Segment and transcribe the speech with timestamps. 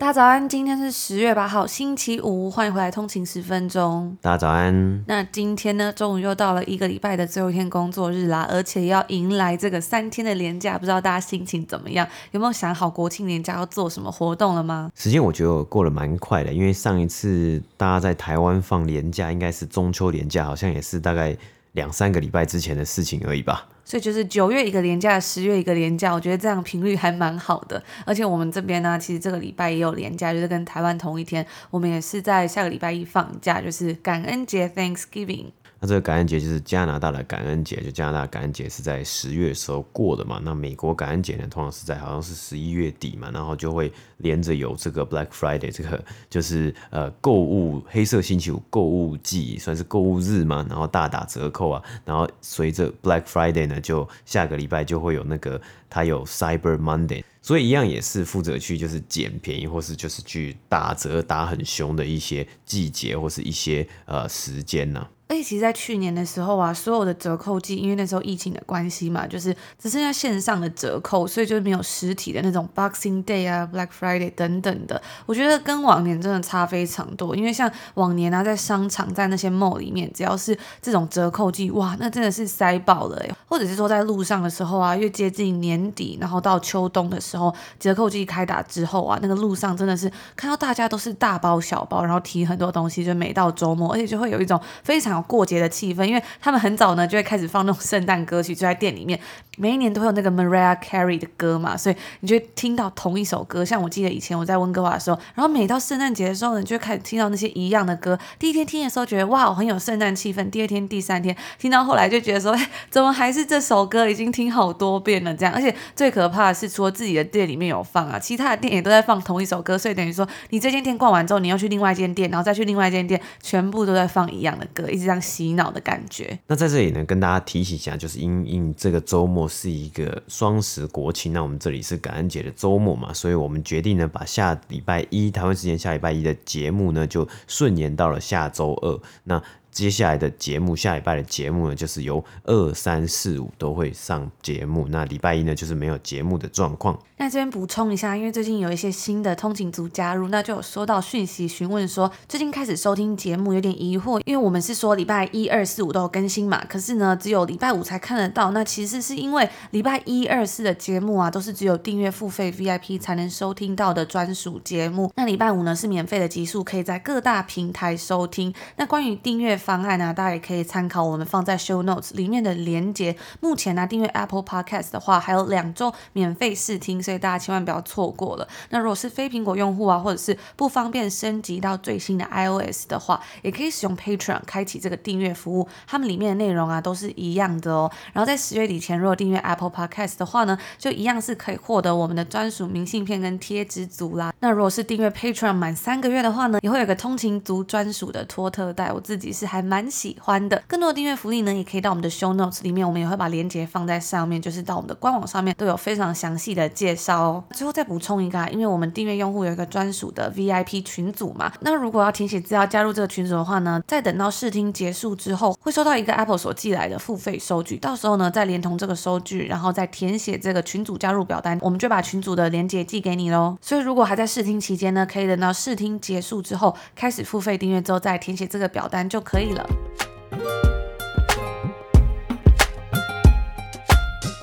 [0.00, 4.16] 大家早安，今天是十月八号，星期五，欢迎回来通勤十分钟。
[4.22, 5.04] 大家早安。
[5.06, 12.08] 那今天呢，终于又到了一个礼拜的最后一天工作日啦，而且要迎来这个三天的连假，不知道大家心情怎么样？
[12.30, 14.90] 有没有想好国庆年假要做什么活动了吗？
[14.94, 21.36] 时间我觉得过得蛮快的，因为上一次大家在台湾放年假，应该是中秋年假，好像也是大概
[21.72, 23.68] 两三个礼拜之前的事情而已吧。
[23.84, 27.82] 所以就是九月一个连假，十月一个连假，我觉得这样频率还蛮好的。
[28.06, 35.46] 而且我们这边呢，其实这个礼拜也有连假，就是跟台湾同一天，我们也是在下个礼拜一放假，就是感恩节 （Thanksgiving）。
[35.80, 40.38] 那这个感恩节就是加拿大的感恩节，就加拿大感恩节是在十月时候过的嘛。
[40.44, 51.82] 那美国感恩节呢，通常是在好像是十一月底嘛，然后就会连着有这个 Black Friday，这个就是呃购物黑色星期五购物季，算是购物日嘛，然后大打折扣啊。
[52.04, 75.00] 然后随着 Black Friday 呢，就下个礼拜就会有那个它有 Cyber Monday，所以一样也是负责去就是捡便宜，或是就是去打折打很凶的一些季节或是一些呃时间呢、而且其实，在去年的时候啊，所有的折扣季，因为那时候疫情的关系嘛，就是只剩下线上的折扣，所以就没有实体的那种 Boxing Day 啊、Black Friday 等等的。
[75.26, 83.32] 我觉得跟往年真的差非常多，因为像往年啊，在商场、在那些 mall 里面，只要是这种折扣季，哇，那真的是塞爆了诶。
[83.46, 95.19] 或者是说在路上的时候啊，越接近年底，然后到秋冬的时候，折扣季开打之后啊，那个路上真的是看到大家都是大包小包，然后提很多东西，就每到周末，而且就会有一种非常。
[95.22, 99.18] 过节的气氛，因为他们很早呢就会开始放那种圣诞歌曲，就在店里面，
[99.58, 103.64] 每一年都会有那个 Mariah Carey 的歌嘛，所以你就听到同一首歌。
[103.64, 108.18] 像我记得以前我在温哥华的时候，然后每到圣诞节的时候呢，你就会开始听到那些一样的歌。
[108.38, 114.08] 第一天听的时候觉得哇，很有圣诞气氛；第二天、第三天听到后来就觉得说，哎， 怎么还是这首歌？
[114.08, 115.54] 已经听好多遍了这样。
[115.54, 126.38] 而且最可怕的是，除了自己的店里面有放啊，其他的店也都在放同一首歌，所以等于说你这间店逛完之后，你要去另外一间店，然后再去另外一间店，全部都在放一样的歌，一直这样洗脑的感觉。
[126.46, 139.00] 那在这里呢，跟大家提醒一下，就是因因这个周末是一个双十国庆，那我们这里是感恩节的周末嘛，所以我们决定呢，把下礼拜一台湾时间下礼拜一的节目呢，就顺延到了下周二。
[139.24, 144.86] 那接下来的节目，下礼拜的节目呢，就是由二三四五都会上节目。
[144.88, 146.98] 那礼拜一呢，就是没有节目的状况。
[147.18, 158.50] 那这边补充一下，因为最近有一些新的通勤族加入，那就有收到讯息询问说，最近开始收听节目有点疑惑，因为我们是说礼拜一、二、四、五都有更新嘛，可是呢，只有礼拜五才看得到。
[158.52, 165.12] 那其实是因为礼拜一、二、四的节目啊，都是只有订阅付费 VIP 才能收听到的专属节目。
[165.16, 168.52] 那礼拜五呢，是免费的集数，可以在各大平台收听。
[168.76, 173.14] 那关于订阅方案呢，大家也可以参考我们放在 show notes 里面的连结。
[173.40, 178.48] 目前呢，订阅 Apple Podcast 的话，还有两周免费试听，所以大家千万不要错过了。
[178.70, 187.90] 那如果是非苹果用户啊，或者是不方便升级到最新的 iOS 的话，也可以使用 Patreon 开启这个订阅服务，他们里面的内容啊都是一样的哦。
[188.12, 194.32] 然后在十月底前，如果订阅 Apple Podcast 的话呢，就一样是可以获得我们的专属明信片跟贴纸组啦。
[194.40, 199.90] 那如果是订阅 Patreon 满三个月的话呢，也会有个通勤族专属的托特袋，我自己是还蛮。
[199.90, 207.44] 喜欢的更多的订阅福利呢，也可以到我们的 show notes 里面，我们也会把链接放在上面，就是到我们的官网上面都有非常详细的介绍哦。
[207.50, 223.58] 最后再补充一个，啊因为我们订阅用户有一个专属的 VIP 群组嘛，那如果要填写资料加入这个群组的话呢，在等到试听结束之后，会收到一个 Apple 所寄来的付费收据，到时候呢再连同这个收据，然后再填写这个群组加入表单，我们就把群组的链接寄给你喽。
[223.60, 229.66] 所以如果还在试听期间呢，可以等到试听结束之后，开始付费订阅之后再填写这个表单就可以可以了。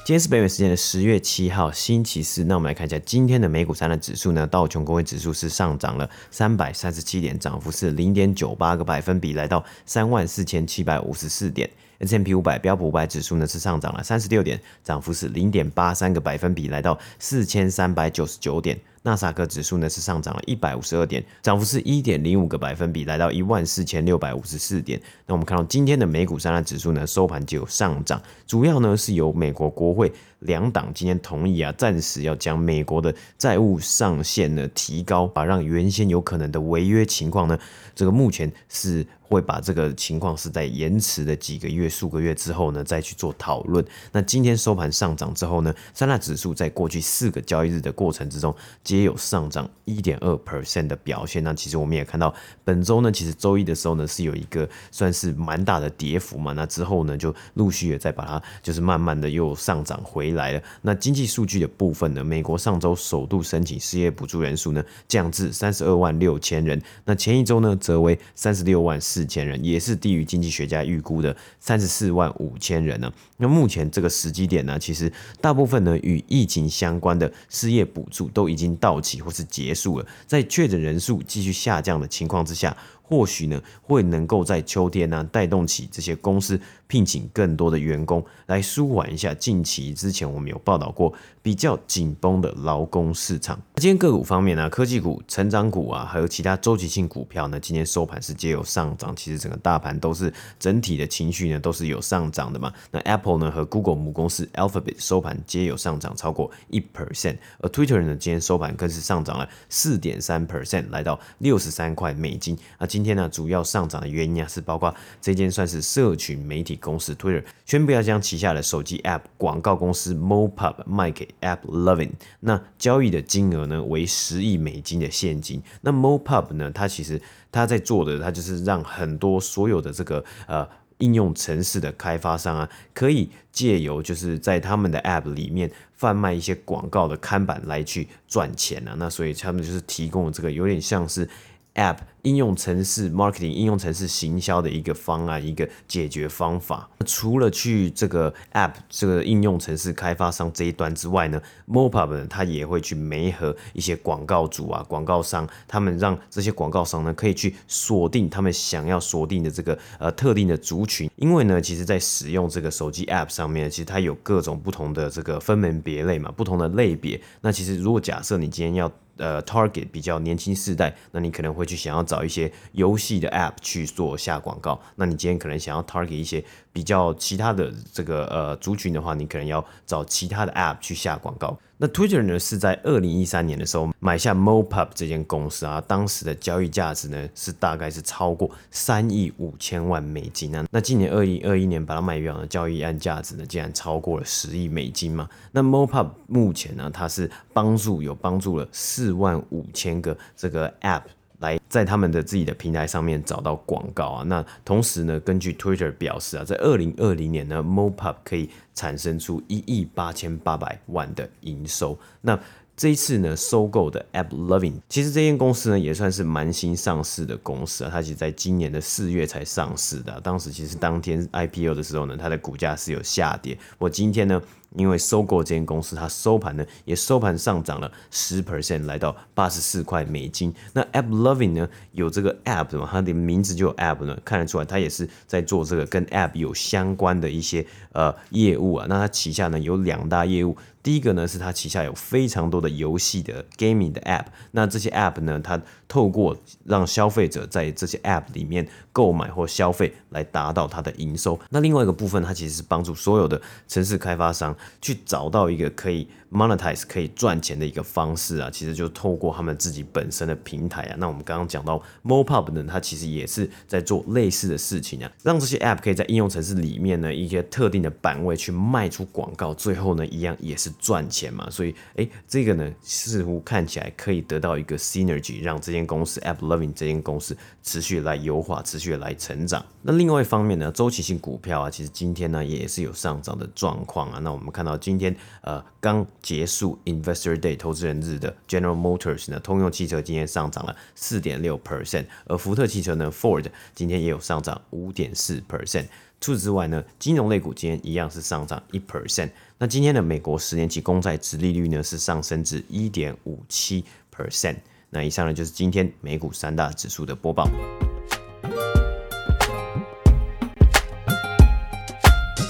[0.03, 2.43] 今天是北美时间的十月七号，星期四。
[2.45, 11.69] 那我们来看一下今天的美股三大指数呢，道琼工业指数是上涨了三百三十七点，涨幅是零点九八个百分比，来到三万四千七百五十四点。
[11.99, 18.79] S M P 五百标普五百指数呢是上涨了三十六点，涨幅是零点八三个百分比，来到四千三百九十九点。
[19.07, 25.01] 纳斯达克指数呢是上涨了一百五十二点，涨幅是一点零五个百分比，来到一万四千六百五十四点。
[25.25, 37.57] 那我们看到今天的美股三大指数呢收盘就有上涨，主要呢是由美国国会两党今天同意啊，暂时要将美国的债务上限呢提高，把让原先有可能的违约情况呢，
[37.95, 39.05] 这个目前是。
[39.29, 43.85] 会把这个情况是在延迟的几个月、数个月之后呢，再去做讨论。
[44.13, 48.55] 那今天收盘上涨之后呢，三大指数在过去四个交易日的过程之中，
[48.85, 51.43] 皆有上涨一点二 percent 的表现。
[51.43, 52.33] 那其实我们也看到，
[52.63, 56.53] 本周呢，其实周一的时候呢，是有一个算是蛮大的跌幅嘛。
[56.53, 60.61] 那之后呢，就陆续的在把它就是慢慢的又上涨回回来了。
[60.81, 66.81] 那经济数据的部分呢，美国上周首度申请失业补助人数呢，降至三十二万六千人。
[67.05, 73.11] 那前一周呢，则为三十六万四千人，也是低于经济学家预估的三十四万五千人呢。
[73.37, 82.75] 那目前这个时机点呢，其实大部分呢与疫情相关的失业补助都已经到期或是结束了，在确诊人数继续下降的情况之下。
[83.07, 93.57] 或许呢，会能够在秋天呢带动起这些公司聘请更多的员工，来舒缓一下近期之前我们有报道过比较紧绷的劳工市场。
[93.75, 99.15] 今天个股方面呢，科技股、成长股啊，还有其他周期性股票呢，今天收盘是皆有上涨。
[99.15, 102.73] 其实整个大盘都是整体的情绪呢都是有上涨的嘛。
[102.91, 112.57] 那 Apple 呢和 Google 母公司 Alphabet 收盘皆有上涨超过一 percent，而 Twitter 呢今天收盘更是上涨了四点三 percent，来到六十三块美金。
[112.77, 112.85] 啊。
[112.96, 114.91] 今今天呢，主要上涨的原因啊，是包括
[115.21, 125.61] 这间算是社群媒体公司 Twitter 宣布要将旗下的手机 App 广告公司 MoPub 卖给 App Loving，那交易的金额呢为十亿美金的现金。
[125.81, 127.21] 那 MoPub 呢，它其实
[127.51, 130.67] 它在做的，它就是让很多所有的这个呃
[130.97, 138.95] 应用城市的开发商啊，可以借由就是在他们的 App 里面贩卖一些广告的看板来去赚钱啊。
[138.97, 141.29] 那所以他们就是提供这个有点像是。
[141.77, 146.89] App 应用程式 marketing 应用程式行销的一个方案，一个解决方法。
[147.05, 161.09] 除了去这个 App 这个应用程式开发商这一端之外呢，MoPub 呢，它也会去媒合一些广告主啊、广告商，他们让这些广告商呢可以去锁定他们想要锁定的这个呃特定的族群。
[161.15, 167.21] 因为呢，其实在使用这个手机 App 上面，其实它有各种不同的这个分门别类嘛，不同的类别。
[167.41, 174.79] 那其实如果假设你今天要呃，target 比较年轻世代，那你可能会去想要找一些游戏的 app 去做下广告。
[174.95, 181.57] 那你今天可能想要 target 一些比较其他的这个呃族群的话，你可能要找其他的 app 去下广告。
[181.79, 190.65] 那 Twitter 呢是在二零一三年的时候买下 MoPub 这间公司啊，当时的交易价值呢是大概是超过三亿五千万美金啊。
[190.71, 195.29] 那今年二零二一年把它卖掉呢交易案价值呢，竟然超过了十亿美金嘛。
[195.51, 201.03] 那 MoPub 目前呢，它是帮助有帮助了四万五千个这个 App。
[201.39, 211.97] 来在他们的自己的平台上面找到广告啊，那同时呢，根据 Twitter 表示啊，在二零二零年呢，MoPub 可以产生出一亿八千八百万的营收。
[212.21, 212.39] 那
[212.75, 223.57] 这一次呢，收购的 App Loving，其实这间公司呢也算是蛮新上市的公司啊，它其实在今年的四月才上市的啊，当时其实当天 IPO 的时候呢，它的股价是有下跌。
[223.77, 224.41] 我今天呢。
[224.75, 230.53] 因为收购这间公司，它收盘呢也收盘上涨了十 percent，来到八十四块美金。
[230.73, 238.85] 那 App Loving 呢有这个 app 嘛，它的名字就有 app 呢，看得出来它也是在做这个跟 app 有相关的一些呃业务啊。
[238.89, 251.39] 那它旗下呢有两大业务，第一个呢是它旗下有非常多的游戏的 gaming 的 app，那这些 app 呢它透过让消费者在这些 app 里面购买或消费来达到它的营收。
[251.49, 254.55] 那另外一个部分，它其实是帮助所有的城市开发商。
[254.81, 260.95] 去找到一个可以 monetize 可以赚钱的一个方式啊，其实就透过他们自己本身的平台啊。
[260.97, 271.49] 那我们刚刚讲到 MoPub 呢，它其实也是在做类似的事情啊，让这些 app 可以在应用程式里面呢一些特定的版位去卖出广告，最后呢一样也是赚钱嘛。
[271.49, 279.65] 所以诶，这个呢似乎看起来可以得到一个 synergy，让这间公司 App Loving 这间公司持续来优化，持续来成长。
[279.81, 284.19] 那另外一方面呢，周期性股票啊，其实今天呢也是有上涨的状况啊。
[284.19, 286.07] 那我们我们看到今天呃刚。
[286.21, 295.85] 结束 Investor Day 投资人日的 General Motors 呢，通用汽车今天上涨了四点六 percent，而福特汽车呢，Ford 今天也有上涨五点四 percent。
[296.19, 299.29] 除此之外呢，金融类股今天一样是上涨一 percent。
[299.57, 304.57] 那今天的美国十年期公债殖利率呢是上升至一点五七 percent。
[304.89, 307.49] 那以上呢就是今天美股三大指数的播报。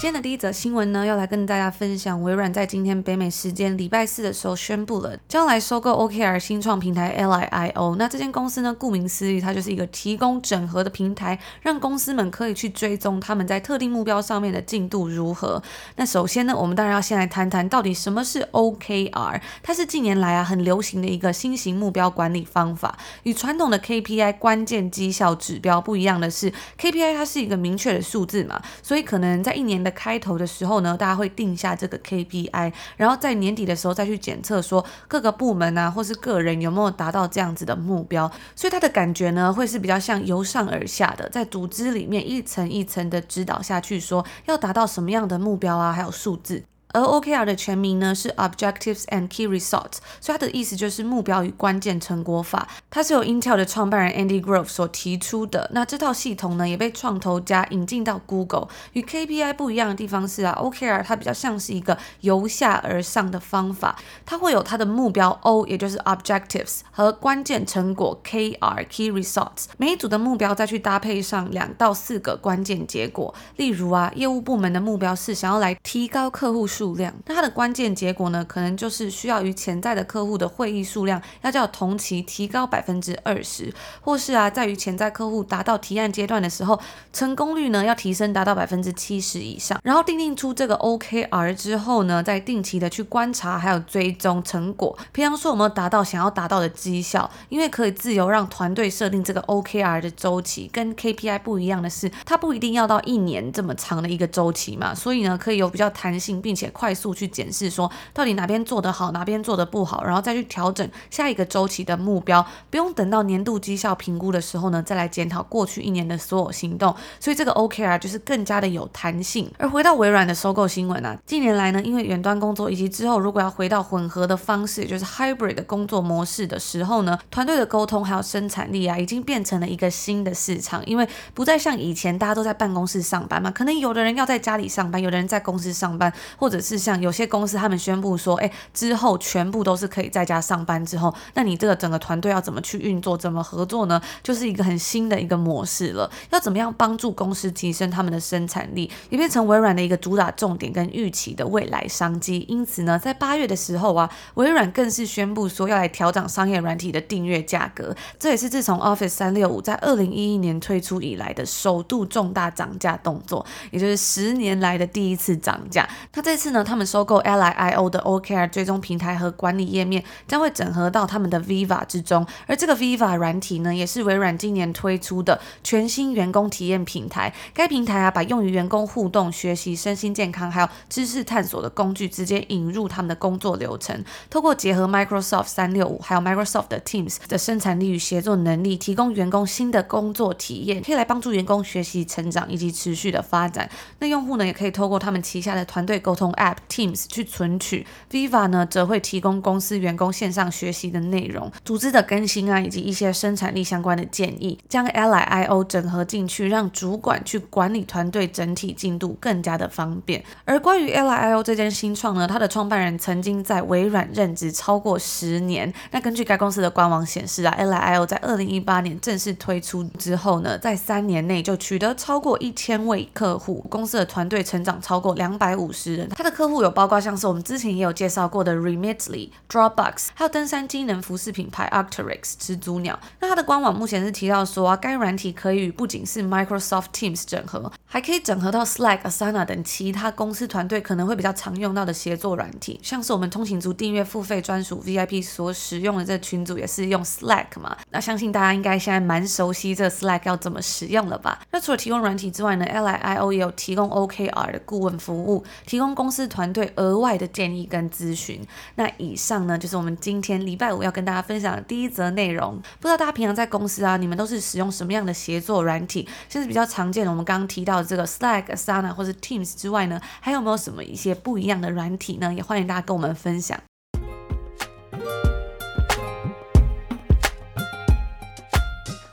[0.08, 7.94] 今天的第一则新闻呢，要来跟大家分享，微软在今天北美时间礼拜四的时候宣布了，将来收购 OKR 新创平台 Ally.io。
[7.96, 15.62] 那这间公司呢，顾名思义，它就是一个提供整合的平台，让公司们可以去追踪他们在特定目标上面的进度如何。
[15.96, 19.42] 那首先呢，我们当然要先来谈谈到底什么是 OKR。
[19.62, 26.50] 它是近年来啊很流行的一个新型目标管理方法，与传统的 KPI 关键绩效指标不一样的是
[26.80, 46.62] ，KPI 它是一个明确的数字嘛，所以可能在一年的开头的时候呢，大家会定下这个 KPI，然后在年底的时候再去检测说各个部门啊或是个人有没有达到这样子的目标，所以他的感觉呢会是比较像由上而下的，在组织里面一层一层的指导下去，说要达到什么样的目标啊，还有数字。
[46.92, 52.66] 而 OKR 的全名呢是 Objectives and Key Results，所以它的意思就是目标与关键成果法。
[52.90, 55.70] 它是由 Intel 的创办人 Andy Grove 所提出的。
[55.72, 58.68] 那这套系统呢也被创投家引进到 Google。
[58.94, 63.96] 与 KPI 不一样的地方是啊，OKR 它比较像是一个由下而上的方法。
[64.24, 69.66] 它会有它的目标 O，也就是 Objectives 和关键成果 KR Key Results。
[69.76, 73.34] 每一组的目标再去搭配上两到四个关键结果。
[73.56, 86.78] 例如啊，业务部门的目标是想要来提高客户数量，那它的关键结果呢，可能就是需要与潜在的客户的会议数量要较同期提高百分之二十，或是啊，在于潜在客户达到提案阶段的时候，
[87.12, 89.80] 成功率呢要提升达到百分之七十以上。
[89.82, 97.28] 然后订定出这个 OKR 之后呢，再定期的去观察，还有追踪成果，平常说有没有达到想要达到的绩效。
[97.48, 116.94] 因为可以自由让团队设定这个 OKR 的周期，跟 KPI 不一样的是，它不一定要到一年这么长的一个周期嘛，所以呢，可以有比较弹性，并且快速去检视说到底哪边做得好，哪边做得不好，然后再去调整下一个周期的目标，不用等到年度绩效评估的时候呢，再来检讨过去一年的所有行动。
[117.20, 119.50] 所以这个 OKR 就是更加的有弹性。
[119.58, 130.84] 而回到微软的收购新闻啊，近年来呢，因为远端工作以及之后如果要回到混合的方式，就是 hybrid 的工作模式的时候呢，团队的沟通还有生产力啊，已经变成了一个新的市场。
[130.86, 144.00] 因为不再像以前大家都在办公室上班嘛，可能有的人要在家里上班，有的人在公司上班，或者是像有些公司他们宣布说，哎，之后全部都是可以在家上班之后，那你这个整个团队要怎么去运作，怎么合作呢？
[144.22, 146.10] 就是一个很新的一个模式了。
[146.30, 152.44] 要怎么样帮助公司提升他们的生产力，也变成微软的一个主打重点跟预期的未来商机。
[152.48, 165.88] 因此呢，在八月的时候啊，微软更是宣布说要来调整商业软体的订阅价格，这也是自从 Office 三六五在二零一一年推出以来的首度重大涨价动作，也就是十年来的第一次涨价。
[166.14, 177.32] 那这次呢，他们收购 LIO 的 OKR 追踪平台和管理页面将会整合到他们的 Viva 之中，而这个 Viva 软体呢，也是微软今年推出的全新员工体验平台。
[177.54, 193.68] 该平台啊，把用于员工互动、学习、身心健康还有知识探索的工具直接引入他们的工作流程，透过结合 Microsoft 三六五还有 Microsoft 的 Teams 的生产力与协作能力，提供员工新的工作体验，可以来帮助员工学习成长以及持续的发展。
[193.98, 197.86] 那用户呢，也可以透过他们旗下的团队沟通 App Teams 去存取。
[198.10, 210.24] Viva 呢，则会提供公司员工线上学习的内容、组织的更新啊，以及一些生产力相关的建议，将 LIO 整合进去，让主管去管理团队整体进度更加的方便。
[210.44, 215.72] 而关于 LIO 这间新创呢，它的创办人曾经在微软任职超过十年。
[215.90, 226.08] 那根据该公司的官网显示啊，LIO 在二零一八年正式推出之后呢，在三年内就取得超过一千位客户，公司的团队成长超过两百五十人。
[226.10, 232.98] 它的客户有包括像是我们之前也有介绍过的 Remitly、Dropbox，还有登山机能服饰品牌 Arc'teryx 始祖鸟。
[233.20, 247.76] 那它的官网目前是提到说啊，该软体可以与不仅是 Microsoft Teams 整合，还可以整合到 Slack、Asana 等其他公司团队可能会比较常用到的协作软体，像是我们通勤族订阅付费专属 VIP 所使用的这群组也是用 Slack 嘛。
[247.90, 251.40] 那相信大家应该现在蛮熟悉这 Slack 要怎么使用了吧？
[251.50, 258.40] 那除了提供软体之外呢，LIO 也有提供 OKR 的顾问服务，提供公司是团队额外的建议跟咨询。
[258.74, 262.60] 那以上呢，就是我们今天礼拜五要跟大家分享的第一则内容。
[262.80, 266.08] 不知道大家平常在公司啊，你们都是使用什么样的协作软体？
[266.28, 272.32] 甚至比较常见的，我们刚刚提到的这个 Slack、Asana 或者 Teams 之外呢，还有没有什么一些不一样的软体呢？
[272.34, 273.58] 也欢迎大家跟我们分享。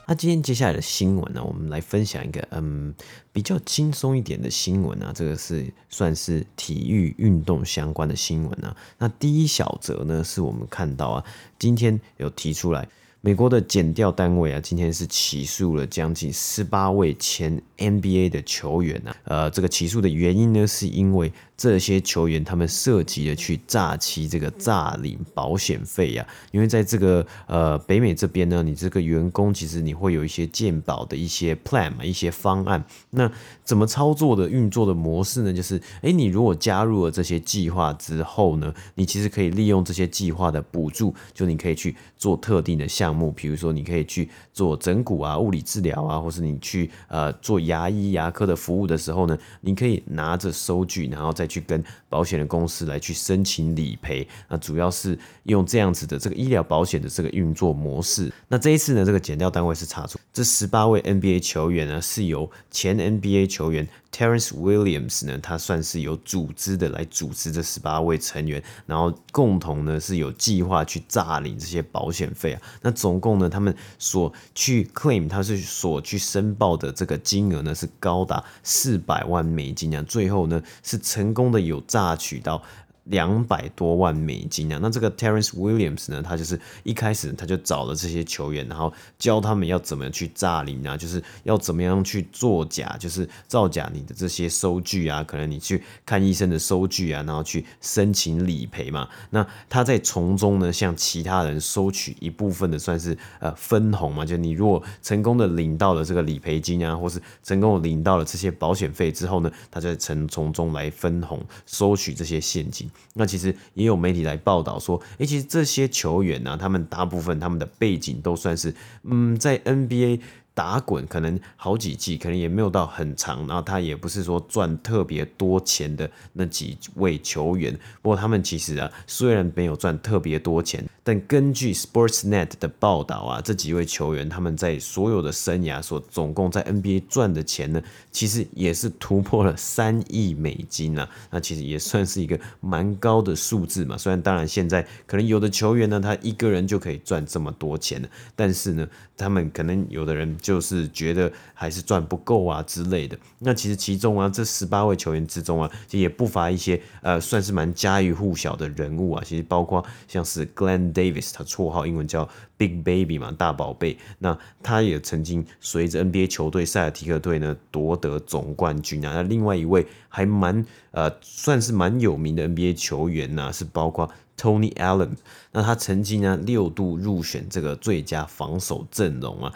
[0.08, 2.94] 那今天接下来的新闻呢，我们来分享一个嗯
[3.32, 8.76] 比较轻松一点的新闻啊，这个是算是体育运动相关的新闻啊。
[8.98, 11.26] 那第一小则呢，是我们看到啊，
[11.58, 12.88] 今天有提出来。
[13.26, 19.16] 美国的减调单位啊，今天是起诉了将近十八位前 NBA 的球员啊。
[19.24, 26.28] 呃，这个起诉的原因呢，是因为这些球员他们涉及了去诈欺这个诈领保险费啊。
[26.52, 32.86] 因为在这个呃北美这边呢，你这个员工其实你会有一些健保的一些 plan 嘛，一些方案。
[33.10, 33.32] 那
[33.64, 35.52] 怎么操作的运作的模式呢？
[35.52, 54.28] 就是，诶，你如果加入了这些计划之后呢，你其实可以利用这些计划的补助，就你可以去做特定的项目，目比如说你可以去做整骨啊、物理治疗啊，或是你去呃做牙医牙科的服务的时候呢，你可以拿着收据，然后再去跟保险的公司来去申请理赔。
[54.50, 58.32] 那主要是用这样子的这个医疗保险的这个运作模式。
[58.48, 63.88] 那这一次呢，这个减掉单位是查出这十八位 NBA 球员呢，是由前 NBA 球员。
[64.16, 72.62] Terence Williams 呢，他算是有组织的来组织这十八位成员，然后共同呢是有计划去诈领这些保险费啊。
[72.82, 80.02] 那总共呢，他们所去 claim，他是所去申报的这个金额呢是高达四百万美金啊。
[80.04, 82.64] 最后呢是成功的有诈取到。
[83.06, 84.80] 两百多万美金啊！
[84.82, 99.08] 那这个 Terence Williams 呢，他就是一开始他就找了这些球员，然后教他们要怎么去诈领啊，就是要怎么样去作假，就是造假你的这些收据啊，可能你去看医生的收据啊，然后去申请理赔嘛。
[99.30, 112.90] 那他在从中呢，向其他人收取一部分的算是呃分红嘛，就你如果成功的领到了这个理赔金啊，或是成功的领到了这些保险费之后呢，他就从从中来分红收取这些现金。
[113.14, 118.74] 那其实也有媒体来报道说，诶，其实这些球员呢、啊，他们大部分他们的背景都算是，
[119.04, 120.20] 嗯，在 NBA。
[120.56, 127.78] 打滚可能好几季，可能也没有到很长，然后他也不是说赚特别多钱的那几位球员。
[128.02, 137.84] 不过他们其实啊，虽然没有赚特别多钱，但根据 Sportsnet 的报道啊，这几位球员他们在所有的生涯所总共在 NBA 赚的钱呢，
[138.16, 141.10] 其实也是突破了三亿美金啊。
[141.32, 143.98] 那其实也算是一个蛮高的数字嘛。
[143.98, 150.26] 虽然当然现在可能有的球员呢，他一个人就可以赚这么多钱了，但是呢，他们可能有的人。
[150.46, 153.18] 就是觉得还是赚不够啊之类的。
[153.40, 159.24] 那其实其中啊，这十八位球员之中啊，其实也不乏一些呃，算是蛮家喻户晓的人物啊。
[159.26, 163.98] 其实包括像是 Glenn Davis，他绰号英文叫 Big Baby 嘛，大宝贝。
[164.20, 169.12] 那他也曾经随着 NBA 球队塞尔提克队呢夺得总冠军啊。
[169.14, 175.12] 那另外一位还蛮呃，算是蛮有名的 NBA 球员呢，是包括 Tony Allen。
[175.52, 179.54] 那他曾经呢六度入选这个最佳防守阵容啊。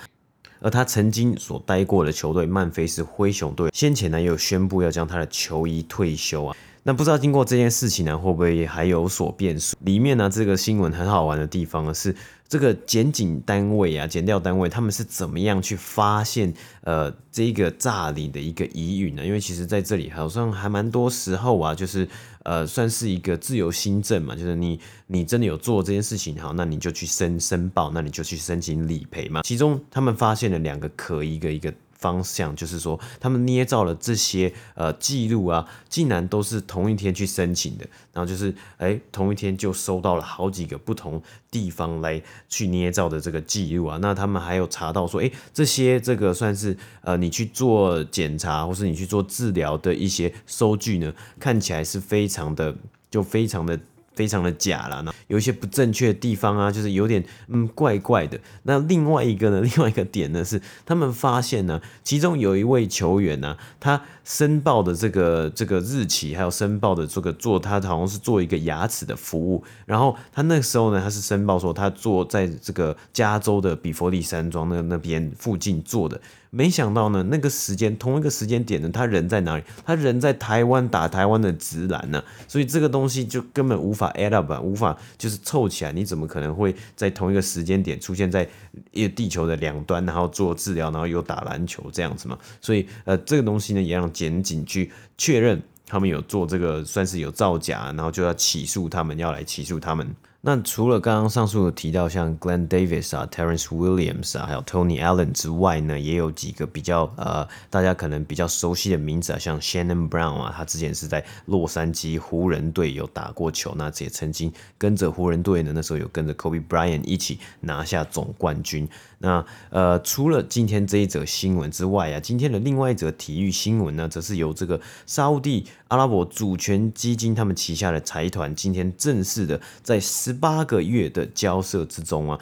[0.62, 6.53] 而他曾经所待过的球队曼菲斯灰熊队，先前呢也有宣布要将他的球衣退休啊。
[6.83, 9.75] 那不知道经过这件事情呢，会不会还有所变数？
[9.81, 12.15] 里面呢，这个新闻很好玩的地方呢，是
[12.47, 19.25] 这个检警单位啊，检调单位他们是怎么样去发现呃这个诈领的一个疑云呢？
[19.25, 22.07] 因为其实在这里好像还蛮多时候啊，就是
[22.43, 29.41] 呃算是一个自由新政嘛，就是你你真的有做这件事情，好，那你就去申申报，那你就去申请理赔嘛。
[29.43, 31.73] 其中他们发现了两个可疑的一个。
[31.99, 43.99] 方向就是说，他们捏造了这些呃记录啊，竟然都是同一天去申请的，然后就是哎、同一天就收到了好几个不同地方来去捏造的这个记录啊。
[44.01, 52.73] 那他们还有查到说，哎、这些这个算是呃你去做检查或是你去做治疗的一些收据呢，看起来是非常的
[53.12, 53.77] 就非常的。
[54.19, 58.38] 非常的假了，那有一些不正确的地方啊，就是有点嗯怪怪的。
[58.63, 76.19] 那另外一个呢， 另外一个点呢是，他们发现呢，其中有一位球员呢，他申报的这个这个日期，还有申报的这个做他好像是做一个牙齿的服务，然后他那时候呢，他是申报说他做在这个加州的比佛利山庄那那边附近做的。
[76.51, 79.63] 没想到呢，那个时间同一个时间点呢，他人在哪里？
[79.86, 85.91] 他人在台湾打台湾的直篮呢，所以这个东西就根本无法 add up，无法就是凑起来。
[85.91, 88.47] 你怎么可能会在同一个时间点出现在
[88.91, 92.37] 一地球的两端，然后做治疗，然后又打篮球这样子嘛？
[92.61, 100.07] 所以呃，这个东西呢，也让检警去确认他们有做这个，算是有造假，然后就要起诉他们，要来起诉他们。
[100.41, 118.88] 那除了刚刚上述提到像 Glenn Davis 啊、Terence Williams 啊，还有 Tony Allen 之外呢，也有几个比较呃大家可能比较熟悉的名字啊，像 Shannon Brown 啊，他之前是在洛杉矶湖人队有打过球，那也曾经跟着湖人队呢，那时候有跟着 Kobe Bryant 一起拿下总冠军。
[119.21, 132.39] 那呃，除了今天这一则新闻之外啊，今天的另外一则体育新闻呢，则是由这个沙乌地阿拉伯主权基金他们旗下的财团今天正式的在十八个月的交涉之中啊。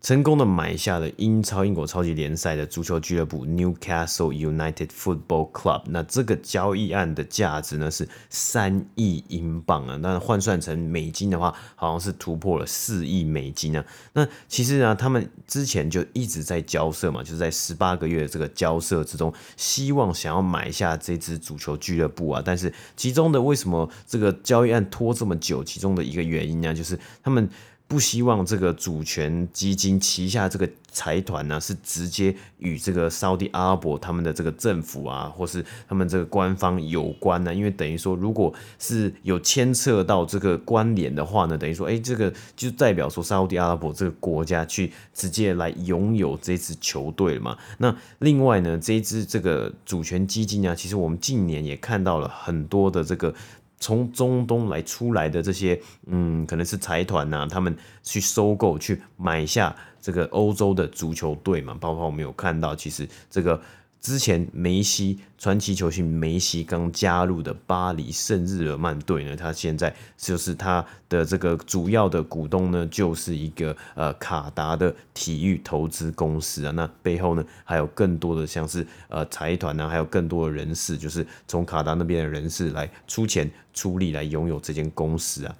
[0.00, 5.82] 成功的买下了英超英国超级联赛的足球俱乐部 Newcastle United Football Club。
[5.88, 13.84] 那这个交易案的价值呢是三亿英镑啊，那换算成美金的话，好像是突破了四亿美金啊。
[14.14, 22.42] 那其实呢，他们之前就一直在交涉嘛，就是在十八个月的这个交涉之中，希望想要买下这支足球俱乐部啊。
[22.42, 25.62] 但是其中的为什么这个交易案拖这么久？
[25.62, 27.46] 其中的一个原因呢，就是他们。
[27.90, 37.52] 不希望这个主权基金旗下这个财团呢，是直接与这个沙特阿拉伯他们的这个政府啊，或是他们这个官方有关呢？
[37.52, 47.58] 因为等于说，如果是有牵扯到这个关联的话呢，等于说，哎，这个就代表说沙特阿拉伯这个国家去直接来拥有这支球队了嘛。
[47.78, 53.34] 那另外呢，这支这个主权基金啊，其实我们近年也看到了很多的这个。
[53.80, 63.60] 从中东来出来的这些，嗯，可能是财团呐，他们去收购、去买下这个欧洲的足球队嘛，包括我们有看到，其实这个。
[64.00, 76.72] 之前梅西传奇球星梅西刚加入的巴黎圣日耳曼队呢，他现在就是他的这个主要的股东呢，就是一个呃卡达的体育投资公司啊。
[76.72, 85.54] 那背后呢还有更多的像是呃财团啊，还有更多的人士，就是从卡达那边的人士来出钱出力来拥有这间公司啊。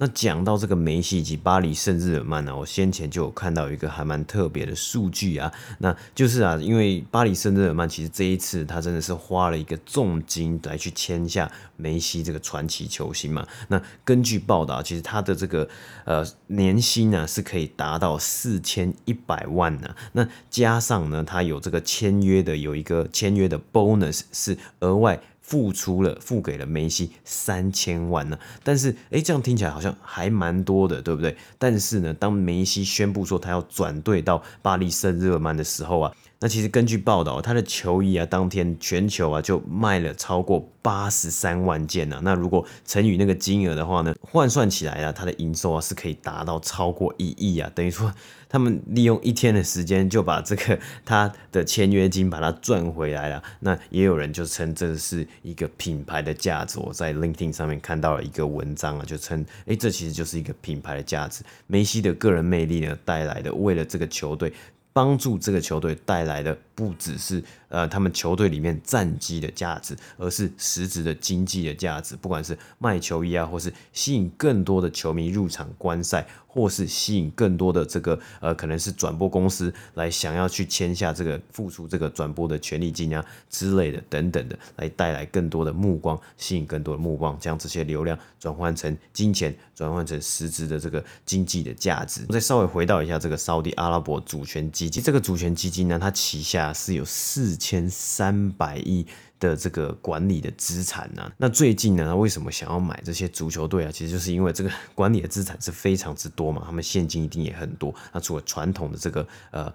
[0.00, 13.44] 那讲到这个梅西以及巴黎圣日耳曼呢，我先前就有看到一个还蛮特别的数据啊，那就是啊，因为巴黎圣日耳曼其实这一次他真的是花了一个重金来去签下梅西这个传奇球星嘛。
[13.66, 15.68] 那根据报道，其实他的这个
[16.04, 19.94] 呃年薪呢是可以达到四千一百万呢。
[20.12, 25.20] 那加上呢，他有这个签约的有一个签约的 bonus 是额外。
[25.48, 31.34] 付出了，付给了梅西三千万呢，但是诶，这样听起来好像还蛮多的，对不对？
[31.58, 36.12] 但是呢，当梅西宣布说他要转队到巴黎圣日耳曼的时候啊。
[36.40, 42.20] 那其实根据报道，他的球衣啊，当天全球啊就卖了超过八十三万件啊。
[42.22, 47.68] 那如果乘以那个金额的话呢，换算起来啊，他的营收啊是可以达到超过一亿啊。
[47.74, 48.14] 等于说，
[48.48, 53.42] 他们利用一天的时间就把这个他的签约金把它赚回来了。
[53.58, 56.78] 那也有人就称这是一个品牌的价值。
[56.78, 61.42] 我在 LinkedIn 上面看到了一个文章啊，就称，哎，这其实就是一个品牌的价值。
[61.66, 64.52] 梅西的个人魅力呢带来的，为了这个球队。
[64.98, 72.14] 帮助这个球队带来的不只是呃他们球队里面战绩的价值，而是实质的经济的价值。
[72.14, 76.24] 不管是卖球衣啊，或是吸引更多的球迷入场观赛。
[76.50, 92.24] 或是吸引更多的这个呃，可能是转播公司来想要去签下这个付出这个转播的权利金啊之类的等等的，来带来更多的目光，吸引更多的目光，将这些流量转换成金钱，转换成实质的这个经济的价值。
[92.28, 99.06] 我再稍微回到一下这个沙乌地阿拉伯主权基金，这个主权基金呢，它旗下是有四千三百亿。
[99.40, 103.90] 的这个管理的资产呢、那最近呢，他为什么想要买这些足球队啊？
[103.92, 107.94] 其实就是因为这个管理的资产是非常之多嘛，他们现金一定也很多。
[108.12, 109.72] 那除了传统的这个呃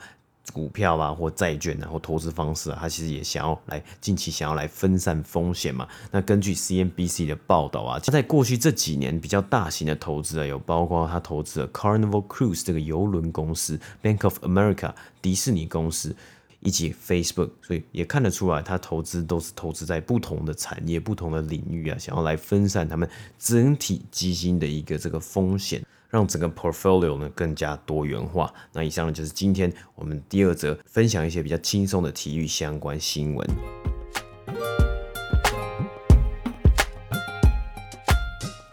[0.52, 5.88] 股票啊或债券啊或投资方式啊，他其实也想要来近期想要来分散风险嘛。
[6.12, 16.14] 那根据 CNBC 的报道啊，他在过去这几年比较大型的投资啊，有包括他投资了 Carnival Cruise 这个邮轮公司、Bank of America 迪士尼公司。
[16.64, 28.54] 以及 Facebook，所以也看得出来，他投资都是投资在不同的产业、不同的领域啊，想要来分散他们整体基金的一个这个风险，让整个 portfolio 呢更加多元化。
[28.72, 33.93] 那以上呢就是今天我们第二则分享一些比较轻松的体育相关新闻。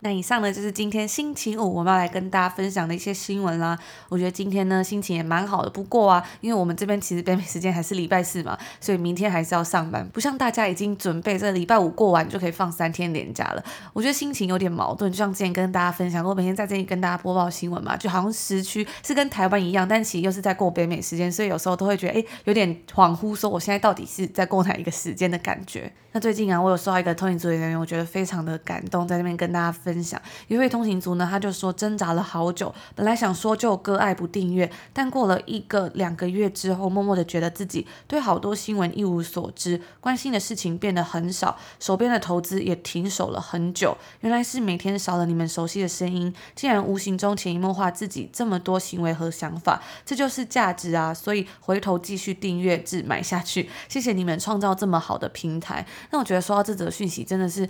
[0.03, 3.79] 那以上呢，就是今天星期五我们要来跟大家分享的一些新闻啦。
[4.09, 13.63] 我觉得今天呢心情也蛮好的，不过啊，因为我们这边其实北美时间还是礼拜四嘛，所以明天还是要上班，不像大家已经准备这礼拜五过完就可以放三天年假了。
[13.93, 25.93] 我觉得心情有点矛盾，就像之前跟大家分享过，每天在这里跟大家播报新闻嘛，就好像时区是跟台湾一样，但其实又是在过北美时间，所以有时候都会觉得哎有点恍惚，说我现在到底是在过哪一个时间的感觉。
[26.13, 30.21] 那最近啊，我有收到一个通勤族的留言，我觉得非常的感动，在那边跟大家分分享。
[30.47, 43.97] 一位通勤族呢，他就说挣扎了好久，本来想说就割爱不订阅，但过了一个两个月之后，默默的觉得自己对好多新闻一无所知，关心的事情变得很少，手边的投资也停手了很久。
[44.21, 51.13] 原来是每天少了你们熟悉的声音，竟然无形中潜移默化自己这么多行为和想法，这就是价值啊！
[51.13, 55.85] 所以回头继续订阅至买下去，谢谢你们创造这么好的平台。
[56.11, 57.69] 那我觉得说到这则讯息真的是。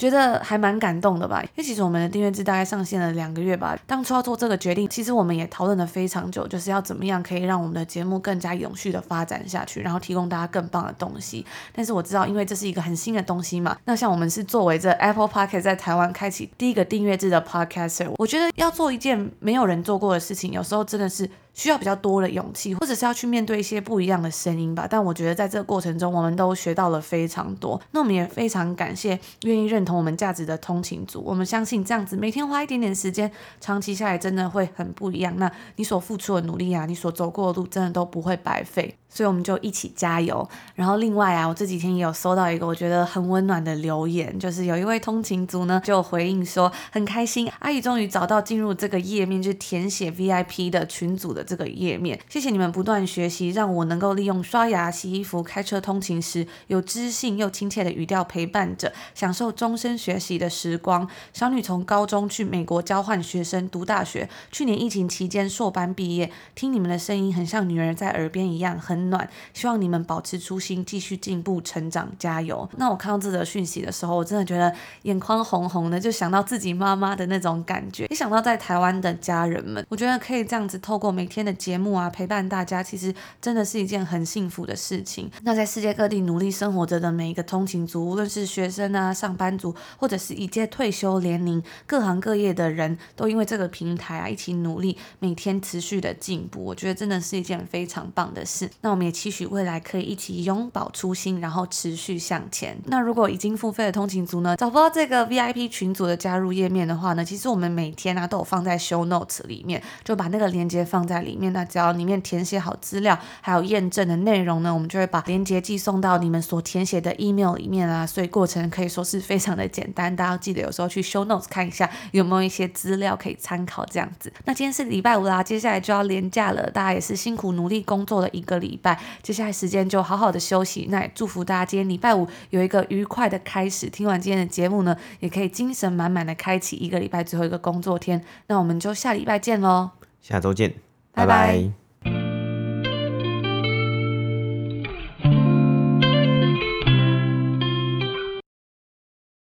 [0.00, 1.42] 觉得还蛮感动的吧。
[1.42, 3.78] 因为其实我们的订阅制大概上线了两个月吧。
[3.86, 11.44] 当初要做这个决定，其实我们也讨论了非常久，就是要怎么样可以让我们的节目更加永续的发展下去，然后提供大家更棒的东西。
[11.74, 21.28] 但是我知道，因为这是一个很新的东西嘛，那像我们是作为这 Apple Podcast 在台湾开启第一个订阅制的 Podcaster，我觉得要做一件没有人做过的事情，有时候真的是。
[21.60, 24.86] 需要比较多的勇气，或者是要去面对一些不一样的声音吧。
[24.88, 27.78] 但我觉得在这个过程中，我们都学到了非常多。
[27.90, 31.22] 那我们也非常感谢愿意认同我们价值的通勤族。
[31.22, 35.34] 我们相信这样子每天花一点点时间，长期下来真的会很不一样。
[35.36, 38.96] 那你所付出的努力啊，你所走过的路，真的都不会白费。
[39.10, 40.48] 所以我们就一起加油。
[40.74, 52.18] 然后另外啊，我这几天也有收到一个我觉得很温暖的留言，就是有一位通勤族呢就回应说很开心，阿姨终于找到进入这个页面，就是填写 VIP 的群组的这个页面。
[52.28, 61.08] 谢谢你们不断学习，让我能够利用刷牙、洗衣服、开车通勤时有知性又亲切的语调陪伴着，享受终身学习的时光。
[61.32, 68.99] 小女从高中去美国交换学生读大学，去年疫情期间硕班毕业，听你们的声音很像女儿在耳边一样，很。
[69.08, 72.68] 暖，希望你们保持初心，继续进步成长，加油。
[72.76, 74.70] 那我看到这则讯息的时候，我真的觉得
[75.02, 79.86] 眼眶红红的，就想到自己妈妈的那种感觉，一想到在台湾的家人们。
[79.88, 85.30] 我觉得可以这样子透过每天的节目啊，陪伴大家，其实真的是一件很幸福的事情。
[85.42, 96.64] 那在世界各地努力生活着的每一个通勤族，无论是学生啊、上班族，或者是已届退休年龄，各行各业的人都因为这个平台啊，一起努力，每天持续的进步。
[96.64, 98.68] 我觉得真的是一件非常棒的事。
[98.80, 102.76] 那我们也期许未来可以一起拥抱初心，然后持续向前。
[102.86, 111.52] 那如果已经付费的通勤族呢，找不到这个 VIP 群组的加入页面的话呢，其实我们每天啊都有放在 Show Notes 里面，就把那个链接放在里面。
[111.52, 118.06] 那只要里面填写好资料，还有验证的内容呢，我们就会把链接寄送到你们所填写的 email 里面啊。
[118.06, 124.32] 所以过程可以说是非常的简单，大家记得有时候去 Show Notes 看一下有没有一些资料可以参考这样子。
[124.44, 129.00] 那今天是礼拜五啦，接下来就要连假了，大家也是辛苦努力工作了一个礼拜。
[129.22, 133.88] 接下来时间就好好的休息，那也祝福大家今天礼拜五有一个愉快的开始。
[133.88, 138.22] 听完今天的节目呢，也可以精神满满的开启一个礼拜最后一个工作天。
[138.48, 139.90] 那我们就下礼拜见喽，
[140.20, 140.74] 下周见，
[141.12, 141.26] 拜拜。
[141.26, 141.79] 拜拜。